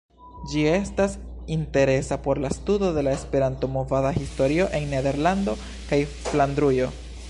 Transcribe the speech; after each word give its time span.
Ĝi 0.51 0.61
estas 0.69 1.17
interesa 1.55 2.17
por 2.27 2.41
la 2.45 2.51
studo 2.55 2.91
de 2.97 3.03
la 3.09 3.13
Esperanto-movada 3.19 4.15
historio 4.19 4.69
en 4.81 4.91
Nederlando 4.97 5.59
kaj 5.93 6.05
Flandrujo. 6.17 6.95